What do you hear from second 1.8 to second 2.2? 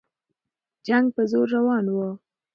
وو.